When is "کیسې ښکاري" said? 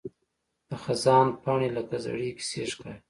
2.37-2.99